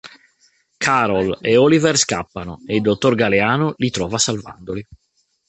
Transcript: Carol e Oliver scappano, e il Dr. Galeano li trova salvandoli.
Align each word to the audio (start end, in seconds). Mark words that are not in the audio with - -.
Carol 0.79 1.37
e 1.41 1.57
Oliver 1.59 1.95
scappano, 1.95 2.59
e 2.65 2.73
il 2.77 2.81
Dr. 2.81 3.13
Galeano 3.13 3.75
li 3.77 3.91
trova 3.91 4.17
salvandoli. 4.17 4.83